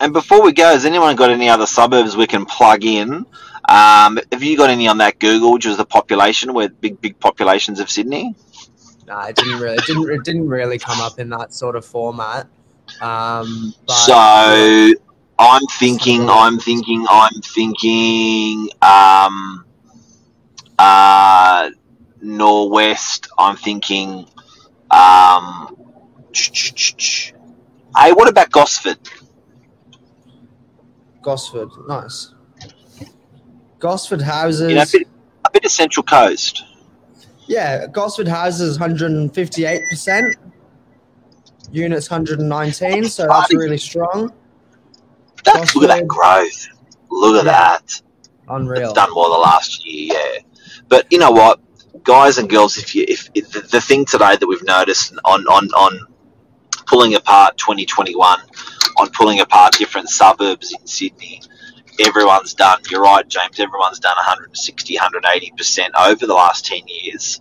And 0.00 0.12
before 0.12 0.42
we 0.42 0.52
go, 0.52 0.66
has 0.66 0.85
anyone 0.85 1.16
got 1.16 1.30
any 1.30 1.49
other 1.49 1.66
suburbs 1.66 2.16
we 2.16 2.26
can 2.26 2.44
plug 2.44 2.85
in? 2.85 3.25
Um, 3.68 4.18
have 4.30 4.42
you 4.42 4.56
got 4.56 4.68
any 4.68 4.87
on 4.87 4.99
that 4.99 5.18
Google, 5.18 5.52
which 5.54 5.66
is 5.66 5.78
the 5.78 5.87
population, 5.87 6.52
where 6.52 6.68
big 6.68 7.00
big 7.00 7.18
populations 7.18 7.80
of 7.80 7.90
Sydney? 7.90 8.35
No, 9.06 9.18
it 9.21 9.37
didn't 9.37 9.61
really 9.61 9.76
it 9.76 9.87
didn't 9.87 10.11
it 10.11 10.25
didn't 10.25 10.49
really 10.49 10.78
come 10.78 11.00
up 11.00 11.18
in 11.18 11.28
that 11.30 11.54
sort 11.54 11.76
of 11.76 11.85
format. 11.85 12.47
Um, 13.01 13.75
but, 13.87 13.93
so 13.93 14.93
I'm 15.39 15.67
thinking, 15.79 16.29
I'm 16.29 16.59
thinking, 16.59 17.07
I'm 17.09 17.41
thinking, 17.43 18.69
um, 18.83 19.65
uh, 20.79 21.71
Norwest. 22.23 23.29
I'm 23.39 23.57
thinking, 23.57 24.27
um, 24.91 25.77
hey, 26.33 28.13
what 28.13 28.29
about 28.29 28.51
Gosford? 28.51 28.99
Gosford, 31.23 31.71
nice. 31.89 32.33
Gosford 33.79 34.23
houses. 34.23 34.71
You 34.71 34.77
know, 34.77 34.83
a 34.83 34.87
bit, 34.87 35.09
a 35.47 35.51
bit 35.53 35.65
of 35.65 35.71
Central 35.71 36.05
Coast. 36.05 36.65
Yeah, 37.47 37.87
Gosford 37.87 38.29
houses 38.29 38.79
158%. 38.79 40.37
Units 41.75 42.11
119, 42.11 43.04
so 43.07 43.26
that's 43.26 43.52
really 43.54 43.78
strong. 43.78 44.33
That's, 45.45 45.75
look 45.75 45.90
at 45.90 45.99
that 45.99 46.07
growth. 46.09 46.69
Look 47.11 47.37
at 47.40 47.45
Yeah. 47.47 47.52
that. 47.52 48.02
Unreal. 48.49 48.85
It's 48.85 48.93
done 48.93 49.12
more 49.12 49.28
the 49.28 49.35
last 49.35 49.85
year, 49.87 50.14
yeah. 50.14 50.40
But 50.88 51.07
you 51.11 51.19
know 51.19 51.31
what, 51.31 51.61
guys 52.04 52.38
and 52.38 52.49
girls, 52.49 52.76
if 52.78 52.95
you 52.95 53.04
if, 53.09 53.28
if 53.35 53.50
the, 53.50 53.61
the 53.61 53.81
thing 53.81 54.04
today 54.04 54.37
that 54.37 54.47
we've 54.47 54.62
noticed 54.64 55.14
on 55.25 55.43
on 55.47 55.66
on 55.69 56.07
pulling 56.87 57.14
apart 57.14 57.57
2021, 57.59 58.38
on 58.99 59.11
pulling 59.11 59.40
apart 59.40 59.73
different 59.75 60.11
suburbs 60.11 60.73
in 60.78 60.87
Sydney, 60.87 61.40
everyone's 62.00 62.54
done. 62.54 62.81
You're 62.90 63.02
right, 63.02 63.26
James. 63.26 63.59
Everyone's 63.59 63.99
done 63.99 64.16
160, 64.16 64.95
180 64.97 65.52
percent 65.57 65.95
over 65.99 66.26
the 66.26 66.35
last 66.35 66.66
10 66.66 66.81
years. 66.87 67.40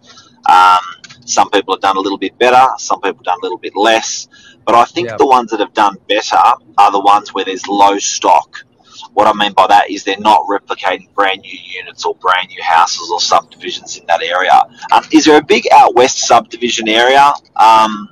Um, 0.49 0.79
some 1.25 1.49
people 1.49 1.73
have 1.75 1.81
done 1.81 1.97
a 1.97 1.99
little 1.99 2.17
bit 2.17 2.37
better. 2.37 2.67
Some 2.77 2.99
people 3.01 3.17
have 3.19 3.23
done 3.25 3.37
a 3.41 3.43
little 3.43 3.57
bit 3.57 3.75
less. 3.75 4.27
But 4.65 4.75
I 4.75 4.85
think 4.85 5.09
Yeah. 5.09 5.17
the 5.17 5.25
ones 5.25 5.51
that 5.51 5.59
have 5.59 5.73
done 5.73 5.95
better 6.07 6.37
are 6.77 6.91
the 6.91 6.99
ones 6.99 7.33
where 7.33 7.45
there's 7.45 7.67
low 7.67 7.97
stock. 7.99 8.65
What 9.13 9.27
I 9.27 9.33
mean 9.33 9.53
by 9.53 9.67
that 9.67 9.89
is 9.89 10.03
they're 10.03 10.17
not 10.19 10.41
replicating 10.47 11.13
brand 11.13 11.41
new 11.41 11.57
units 11.79 12.05
or 12.05 12.15
brand 12.15 12.47
new 12.49 12.61
houses 12.63 13.09
or 13.11 13.19
subdivisions 13.19 13.97
in 13.97 14.05
that 14.07 14.21
area. 14.21 14.63
Um, 14.91 15.03
is 15.11 15.25
there 15.25 15.37
a 15.37 15.43
big 15.43 15.67
out 15.71 15.95
west 15.95 16.19
subdivision 16.19 16.87
area? 16.87 17.33
Um, 17.55 18.09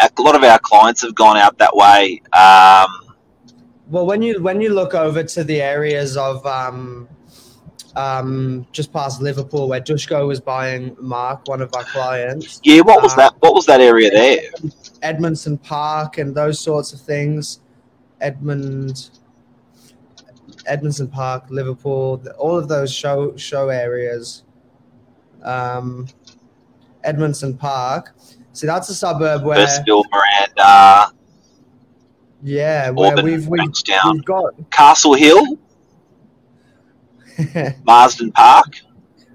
a 0.00 0.22
lot 0.22 0.36
of 0.36 0.42
our 0.44 0.58
clients 0.60 1.02
have 1.02 1.14
gone 1.14 1.36
out 1.36 1.58
that 1.58 1.74
way. 1.74 2.22
Um, 2.32 2.86
Well, 3.88 4.06
when 4.06 4.22
you 4.22 4.40
when 4.42 4.60
you 4.60 4.70
look 4.74 4.94
over 4.94 5.22
to 5.24 5.44
the 5.44 5.60
areas 5.62 6.16
of 6.16 6.44
um, 7.98 8.26
um, 8.28 8.66
just 8.72 8.92
past 8.92 9.20
Liverpool, 9.20 9.68
where 9.68 9.80
Dushko 9.80 10.26
was 10.26 10.40
buying 10.40 10.96
Mark, 11.00 11.46
one 11.48 11.60
of 11.60 11.70
our 11.74 11.84
clients, 11.84 12.60
yeah, 12.62 12.80
what 12.80 13.02
was 13.02 13.12
Uh, 13.14 13.16
that? 13.16 13.34
What 13.40 13.54
was 13.54 13.66
that 13.66 13.80
area 13.80 14.10
there? 14.10 14.40
Edmondson 15.02 15.58
Park, 15.58 16.18
and 16.18 16.34
those 16.34 16.60
sorts 16.60 16.92
of 16.92 17.00
things. 17.00 17.60
Edmund, 18.20 19.10
Edmondson 20.66 21.08
Park, 21.08 21.44
Liverpool, 21.50 22.22
all 22.38 22.56
of 22.56 22.68
those 22.68 22.92
show 22.92 23.36
show 23.36 23.68
areas. 23.68 24.42
Um, 25.42 26.06
Edmondson 27.04 27.56
Park. 27.56 28.14
See, 28.52 28.66
that's 28.66 28.88
a 28.88 28.94
suburb 28.94 29.44
where 29.44 29.66
Hurstville, 29.66 30.02
Miranda, 30.10 31.12
yeah, 32.42 32.90
where 32.90 33.12
Auburn, 33.12 33.24
we've 33.24 33.46
we've, 33.46 33.72
we've 34.04 34.24
got 34.24 34.54
Castle 34.70 35.14
Hill, 35.14 35.58
Marsden 37.84 38.32
Park. 38.32 38.80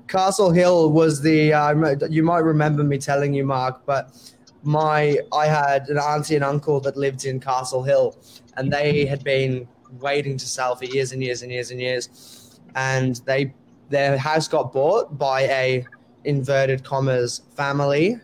Castle 0.08 0.52
Hill 0.52 0.92
was 0.92 1.22
the 1.22 1.54
uh, 1.54 1.96
you 2.10 2.24
might 2.24 2.40
remember 2.40 2.84
me 2.84 2.98
telling 2.98 3.34
you, 3.34 3.46
Mark, 3.46 3.86
but 3.86 4.16
my 4.62 5.18
I 5.32 5.48
had 5.48 5.90
an 5.90 5.98
auntie 5.98 6.36
and 6.36 6.44
uncle 6.44 6.80
that 6.82 6.98
lived 6.98 7.26
in 7.26 7.40
Castle 7.40 7.84
Hill, 7.84 8.18
and 8.58 8.72
they 8.72 9.06
had 9.06 9.24
been 9.24 9.68
waiting 10.00 10.38
to 10.38 10.48
sell 10.48 10.76
for 10.76 10.86
years 10.86 11.12
and 11.14 11.24
years 11.24 11.42
and 11.42 11.52
years 11.52 11.72
and 11.72 11.80
years, 11.80 12.60
and 12.76 13.22
they 13.26 13.54
their 13.90 14.18
house 14.18 14.48
got 14.48 14.72
bought 14.74 15.18
by 15.18 15.42
a 15.42 15.86
inverted 16.26 16.84
commas 16.84 17.42
family. 17.56 18.20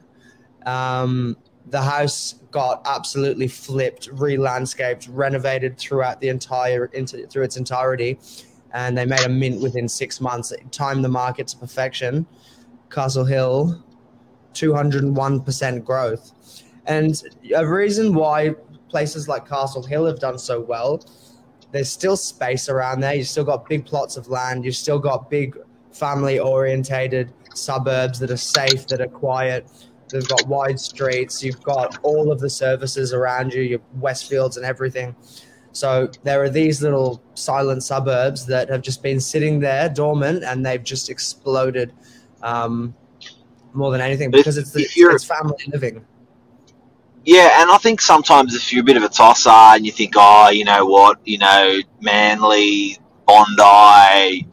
Um, 0.65 1.37
the 1.67 1.81
house 1.81 2.35
got 2.51 2.81
absolutely 2.85 3.47
flipped, 3.47 4.09
re-landscaped, 4.13 5.07
renovated 5.07 5.77
throughout 5.77 6.19
the 6.19 6.29
entire 6.29 6.85
into 6.85 7.25
through 7.27 7.43
its 7.43 7.57
entirety 7.57 8.19
and 8.73 8.97
they 8.97 9.05
made 9.05 9.25
a 9.25 9.29
mint 9.29 9.61
within 9.61 9.87
six 9.87 10.21
months. 10.21 10.51
It 10.51 10.71
timed 10.71 11.03
the 11.03 11.09
market 11.09 11.47
to 11.49 11.57
perfection. 11.57 12.25
Castle 12.89 13.25
Hill, 13.25 13.83
201% 14.53 15.83
growth. 15.83 16.31
And 16.85 17.21
a 17.55 17.67
reason 17.67 18.13
why 18.13 18.55
places 18.89 19.27
like 19.27 19.47
Castle 19.47 19.83
Hill 19.83 20.05
have 20.05 20.19
done 20.19 20.39
so 20.39 20.59
well, 20.59 21.03
there's 21.71 21.89
still 21.89 22.17
space 22.17 22.67
around 22.67 23.01
there. 23.01 23.13
You've 23.13 23.27
still 23.27 23.43
got 23.43 23.69
big 23.69 23.85
plots 23.85 24.17
of 24.17 24.27
land. 24.27 24.65
You've 24.65 24.75
still 24.75 24.99
got 24.99 25.29
big 25.29 25.55
family 25.91 26.39
orientated 26.39 27.31
suburbs 27.53 28.19
that 28.19 28.31
are 28.31 28.37
safe, 28.37 28.87
that 28.87 29.01
are 29.01 29.07
quiet. 29.07 29.69
They've 30.09 30.27
got 30.27 30.47
wide 30.47 30.79
streets. 30.79 31.43
You've 31.43 31.61
got 31.61 31.99
all 32.01 32.31
of 32.31 32.39
the 32.39 32.49
services 32.49 33.13
around 33.13 33.53
you, 33.53 33.61
your 33.61 33.79
Westfields 33.99 34.57
and 34.57 34.65
everything. 34.65 35.15
So 35.71 36.09
there 36.23 36.41
are 36.43 36.49
these 36.49 36.81
little 36.81 37.21
silent 37.35 37.83
suburbs 37.83 38.45
that 38.47 38.69
have 38.69 38.81
just 38.81 39.03
been 39.03 39.19
sitting 39.19 39.59
there 39.59 39.89
dormant, 39.89 40.43
and 40.43 40.65
they've 40.65 40.83
just 40.83 41.09
exploded 41.09 41.93
um, 42.41 42.95
more 43.73 43.91
than 43.91 44.01
anything 44.01 44.31
because 44.31 44.57
it's 44.57 44.71
the, 44.71 44.81
it's 44.81 45.23
family 45.23 45.55
living. 45.67 46.05
Yeah, 47.25 47.61
and 47.61 47.69
I 47.69 47.77
think 47.77 48.01
sometimes 48.01 48.55
if 48.55 48.71
you're 48.73 48.81
a 48.81 48.85
bit 48.85 48.97
of 48.97 49.03
a 49.03 49.09
tosser 49.09 49.49
and 49.49 49.85
you 49.85 49.91
think, 49.91 50.13
oh, 50.15 50.49
you 50.49 50.63
know 50.63 50.85
what, 50.85 51.19
you 51.25 51.37
know, 51.37 51.79
Manly, 52.01 52.97
Bondi, 53.27 54.47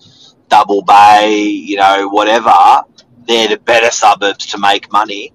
Double 0.49 0.83
Bay, 0.83 1.39
you 1.41 1.77
know, 1.77 2.09
whatever, 2.09 2.83
they're 3.27 3.49
the 3.49 3.59
better 3.59 3.91
suburbs 3.91 4.47
to 4.47 4.59
make 4.59 4.93
money. 4.93 5.33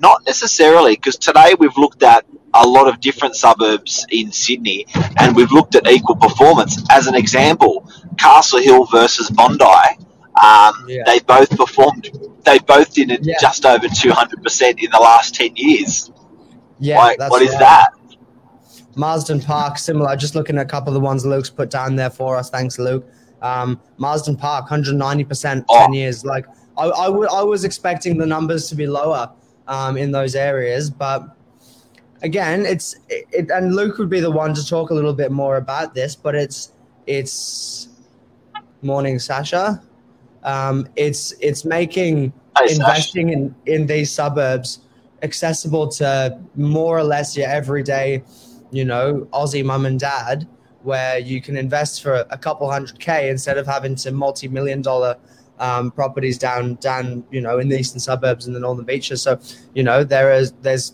Not 0.00 0.24
necessarily, 0.24 0.94
because 0.94 1.16
today 1.16 1.54
we've 1.58 1.76
looked 1.76 2.02
at 2.02 2.24
a 2.54 2.66
lot 2.66 2.88
of 2.88 3.00
different 3.00 3.36
suburbs 3.36 4.06
in 4.10 4.32
Sydney 4.32 4.86
and 5.20 5.36
we've 5.36 5.52
looked 5.52 5.74
at 5.74 5.86
equal 5.86 6.16
performance. 6.16 6.82
As 6.90 7.06
an 7.06 7.14
example, 7.14 7.88
Castle 8.18 8.60
Hill 8.60 8.84
versus 8.86 9.30
Bondi. 9.30 9.64
Um, 9.64 10.72
Yeah. 10.88 11.02
They 11.04 11.18
both 11.20 11.50
performed, 11.50 12.10
they 12.44 12.58
both 12.60 12.94
did 12.94 13.10
it 13.10 13.20
Yeah. 13.22 13.34
just 13.40 13.66
over 13.66 13.86
200% 13.88 14.78
in 14.82 14.90
the 14.90 14.98
last 14.98 15.34
10 15.34 15.56
years. 15.56 16.10
Yeah, 16.80 16.98
like, 16.98 17.18
that's 17.18 17.30
what 17.30 17.42
is 17.42 17.50
right. 17.52 17.58
that? 17.60 17.88
Marsden 18.94 19.40
Park, 19.40 19.78
similar. 19.78 20.16
Just 20.16 20.34
looking 20.34 20.56
at 20.58 20.62
a 20.62 20.68
couple 20.68 20.88
of 20.88 20.94
the 20.94 21.00
ones 21.00 21.24
Luke's 21.26 21.50
put 21.50 21.70
down 21.70 21.96
there 21.96 22.10
for 22.10 22.36
us. 22.36 22.50
Thanks, 22.50 22.78
Luke. 22.78 23.06
Um, 23.42 23.80
Marsden 23.98 24.36
Park, 24.36 24.68
190%, 24.68 25.64
Oh. 25.68 25.78
10 25.80 25.92
years. 25.92 26.24
Like, 26.24 26.46
I, 26.76 26.84
I, 26.90 27.06
w- 27.06 27.28
I 27.32 27.42
was 27.42 27.64
expecting 27.64 28.16
the 28.18 28.26
numbers 28.26 28.68
to 28.68 28.74
be 28.74 28.86
lower 28.86 29.30
um, 29.68 29.96
in 29.96 30.10
those 30.12 30.34
areas, 30.34 30.90
but 30.90 31.36
again, 32.22 32.66
it's 32.66 32.96
it, 33.08 33.50
and 33.50 33.74
Luke 33.74 33.98
would 33.98 34.10
be 34.10 34.20
the 34.20 34.30
one 34.30 34.54
to 34.54 34.66
talk 34.66 34.90
a 34.90 34.94
little 34.94 35.12
bit 35.12 35.30
more 35.32 35.56
about 35.56 35.94
this, 35.94 36.14
but 36.14 36.34
it's 36.34 36.72
it's 37.06 37.88
morning, 38.82 39.18
Sasha. 39.18 39.82
Um, 40.44 40.88
it's 40.96 41.32
it's 41.40 41.64
making 41.64 42.32
Sash. 42.56 42.72
investing 42.72 43.30
in 43.30 43.54
in 43.66 43.86
these 43.86 44.10
suburbs 44.10 44.80
accessible 45.22 45.88
to 45.88 46.38
more 46.54 46.96
or 46.96 47.02
less 47.02 47.36
your 47.36 47.48
everyday, 47.48 48.22
you 48.70 48.84
know, 48.84 49.26
Aussie 49.32 49.64
mum 49.64 49.86
and 49.86 49.98
dad, 49.98 50.46
where 50.82 51.18
you 51.18 51.40
can 51.40 51.56
invest 51.56 52.02
for 52.02 52.24
a 52.30 52.38
couple 52.38 52.70
hundred 52.70 52.98
k 52.98 53.30
instead 53.30 53.58
of 53.58 53.66
having 53.66 53.94
to 53.96 54.12
multi-million 54.12 54.82
dollar 54.82 55.16
um, 55.58 55.90
properties 55.90 56.38
down 56.38 56.76
down 56.76 57.24
you 57.32 57.40
know 57.40 57.58
in 57.58 57.68
the 57.68 57.78
eastern 57.78 57.98
suburbs 57.98 58.46
and 58.46 58.54
the 58.54 58.60
northern 58.60 58.84
beaches. 58.84 59.22
So 59.22 59.40
you 59.74 59.82
know 59.82 60.04
there 60.04 60.32
is 60.32 60.52
there's 60.62 60.92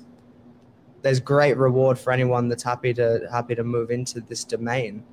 there's 1.04 1.20
great 1.20 1.56
reward 1.58 1.99
for 1.99 2.12
anyone 2.12 2.49
that's 2.49 2.62
happy 2.62 2.94
to 2.94 3.28
happy 3.30 3.54
to 3.54 3.62
move 3.62 3.90
into 3.90 4.20
this 4.23 4.42
domain. 4.42 5.04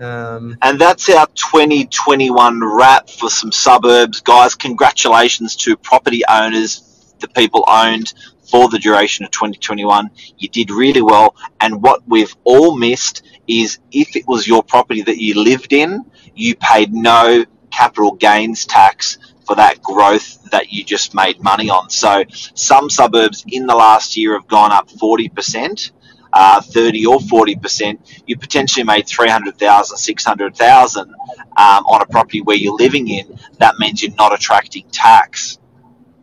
Um, 0.00 0.56
And 0.62 0.80
that's 0.80 1.08
our 1.10 1.26
2021 1.26 2.64
wrap 2.64 3.10
for 3.10 3.28
some 3.28 3.52
suburbs. 3.52 4.22
Guys, 4.22 4.54
congratulations 4.54 5.54
to 5.56 5.76
property 5.76 6.22
owners, 6.28 7.14
the 7.20 7.28
people 7.28 7.62
owned 7.68 8.14
for 8.50 8.70
the 8.70 8.78
duration 8.78 9.26
of 9.26 9.30
2021. 9.30 10.10
You 10.38 10.48
did 10.48 10.70
really 10.70 11.02
well. 11.02 11.36
And 11.60 11.82
what 11.82 12.00
we've 12.08 12.34
all 12.44 12.76
missed 12.76 13.22
is 13.46 13.78
if 13.92 14.16
it 14.16 14.26
was 14.26 14.48
your 14.48 14.62
property 14.62 15.02
that 15.02 15.18
you 15.18 15.40
lived 15.40 15.74
in, 15.74 16.04
you 16.34 16.56
paid 16.56 16.92
no 16.94 17.44
capital 17.70 18.12
gains 18.12 18.64
tax 18.64 19.18
for 19.46 19.56
that 19.56 19.82
growth 19.82 20.50
that 20.50 20.72
you 20.72 20.84
just 20.84 21.14
made 21.14 21.42
money 21.42 21.68
on. 21.70 21.90
So 21.90 22.24
some 22.54 22.90
suburbs 22.90 23.44
in 23.48 23.66
the 23.66 23.74
last 23.74 24.16
year 24.16 24.34
have 24.34 24.48
gone 24.48 24.72
up 24.72 24.88
40%. 24.88 25.90
Uh, 26.34 26.62
30 26.62 27.04
or 27.04 27.18
40%, 27.18 28.22
you 28.26 28.38
potentially 28.38 28.84
made 28.84 29.06
300,000, 29.06 29.98
600,000 29.98 31.10
um, 31.10 31.14
on 31.58 32.00
a 32.00 32.06
property 32.06 32.40
where 32.40 32.56
you're 32.56 32.74
living 32.74 33.06
in. 33.08 33.38
That 33.58 33.78
means 33.78 34.02
you're 34.02 34.14
not 34.14 34.32
attracting 34.32 34.88
tax, 34.90 35.58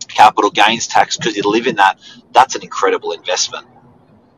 capital 0.08 0.50
gains 0.50 0.88
tax, 0.88 1.16
because 1.16 1.38
you 1.38 1.44
live 1.44 1.68
in 1.68 1.76
that. 1.76 2.00
That's 2.32 2.56
an 2.56 2.64
incredible 2.64 3.12
investment. 3.12 3.68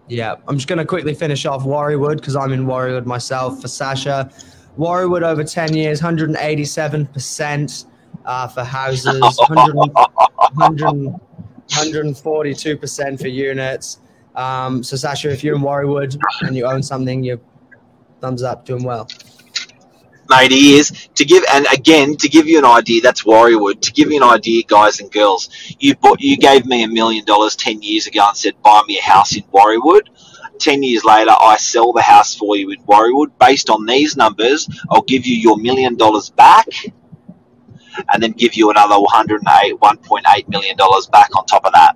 Yeah, 0.09 0.35
I'm 0.45 0.57
just 0.57 0.67
going 0.67 0.79
to 0.79 0.83
quickly 0.83 1.13
finish 1.13 1.45
off 1.45 1.63
Warriewood 1.63 2.17
because 2.17 2.35
I'm 2.35 2.51
in 2.51 2.65
Warriewood 2.65 3.05
myself 3.05 3.61
for 3.61 3.69
Sasha. 3.69 4.29
Warriewood 4.77 5.21
over 5.21 5.41
10 5.41 5.73
years, 5.73 6.01
187% 6.01 7.85
uh, 8.25 8.47
for 8.47 8.63
houses, 8.63 9.21
100, 9.21 9.75
100, 9.75 11.19
142% 11.69 13.19
for 13.21 13.27
units. 13.27 13.99
Um, 14.35 14.83
so, 14.83 14.95
Sasha, 14.95 15.29
if 15.31 15.43
you're 15.43 15.55
in 15.55 15.61
Warriewood 15.61 16.17
and 16.41 16.55
you 16.55 16.65
own 16.65 16.83
something, 16.83 17.23
you 17.23 17.39
thumbs 18.21 18.43
up, 18.43 18.65
doing 18.65 18.83
well. 18.83 19.07
mate, 20.29 20.51
he 20.51 20.77
is 20.77 20.91
to 21.15 21.25
give, 21.25 21.43
and 21.51 21.65
again 21.73 22.15
to 22.17 22.29
give 22.29 22.47
you 22.47 22.57
an 22.57 22.65
idea. 22.65 23.01
That's 23.01 23.23
Warriewood. 23.23 23.81
To 23.81 23.91
give 23.91 24.11
you 24.11 24.17
an 24.23 24.29
idea, 24.29 24.63
guys 24.63 24.99
and 24.99 25.11
girls, 25.11 25.49
you 25.79 25.95
bought, 25.95 26.21
you 26.21 26.37
gave 26.37 26.65
me 26.65 26.83
a 26.83 26.87
million 26.87 27.25
dollars 27.25 27.55
ten 27.55 27.81
years 27.81 28.07
ago 28.07 28.25
and 28.27 28.37
said 28.37 28.53
buy 28.63 28.81
me 28.87 28.99
a 28.99 29.03
house 29.03 29.35
in 29.35 29.43
Warriewood. 29.43 30.07
Ten 30.59 30.83
years 30.83 31.03
later, 31.03 31.31
I 31.31 31.57
sell 31.57 31.91
the 31.91 32.03
house 32.03 32.35
for 32.35 32.55
you 32.55 32.69
in 32.69 32.81
Warriewood. 32.83 33.31
Based 33.39 33.69
on 33.69 33.85
these 33.85 34.15
numbers, 34.15 34.69
I'll 34.91 35.01
give 35.01 35.25
you 35.25 35.35
your 35.35 35.57
million 35.57 35.95
dollars 35.95 36.29
back, 36.29 36.67
and 38.13 38.21
then 38.21 38.31
give 38.31 38.55
you 38.55 38.69
another 38.69 38.99
one 38.99 39.09
hundred 39.09 39.41
eight, 39.63 39.79
one 39.81 39.97
point 39.97 40.25
eight 40.35 40.47
million 40.49 40.75
dollars 40.77 41.07
back 41.07 41.35
on 41.35 41.45
top 41.45 41.65
of 41.65 41.73
that. 41.73 41.95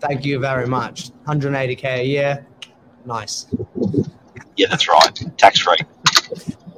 Thank 0.00 0.24
you 0.24 0.38
very 0.38 0.66
much. 0.66 1.10
180K 1.26 1.84
a 1.84 2.04
year. 2.04 2.46
Nice. 3.06 3.46
Yeah, 4.56 4.66
that's 4.68 4.88
right, 4.88 5.38
tax 5.38 5.60
free. 5.60 5.78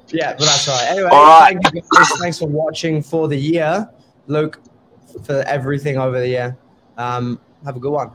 Yeah, 0.08 0.34
but 0.34 0.44
that's 0.44 0.68
right. 0.68 0.86
Anyway, 0.88 1.08
right. 1.08 1.58
thank 1.62 1.74
you 1.74 1.82
guys. 1.94 2.08
Thanks 2.20 2.38
for 2.38 2.46
watching 2.46 3.02
for 3.02 3.28
the 3.28 3.36
year. 3.36 3.88
Luke, 4.28 4.60
for 5.24 5.42
everything 5.46 5.98
over 5.98 6.20
the 6.20 6.28
year. 6.28 6.56
Um, 6.96 7.40
have 7.64 7.76
a 7.76 7.80
good 7.80 7.92
one. 7.92 8.10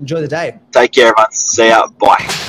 Enjoy 0.00 0.20
the 0.20 0.28
day. 0.28 0.58
Take 0.72 0.92
care, 0.92 1.08
everyone. 1.08 1.32
See 1.32 1.68
ya. 1.68 1.86
Bye. 1.98 2.44